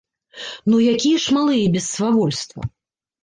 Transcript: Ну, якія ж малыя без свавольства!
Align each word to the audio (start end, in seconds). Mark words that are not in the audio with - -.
Ну, 0.71 0.75
якія 0.93 1.17
ж 1.25 1.35
малыя 1.37 1.67
без 1.75 1.85
свавольства! 1.97 2.61